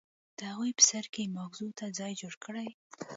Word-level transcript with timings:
د 0.37 0.39
اغوئ 0.51 0.71
په 0.77 0.83
سر 0.89 1.05
کې 1.13 1.21
يې 1.25 1.33
ماغزو 1.35 1.69
ته 1.77 1.85
ځای 1.99 2.13
جوړ 2.21 2.33
کړی. 2.45 2.69